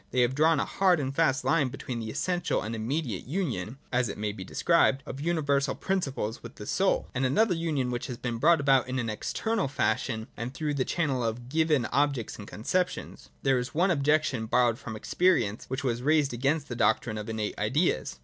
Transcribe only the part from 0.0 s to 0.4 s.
They have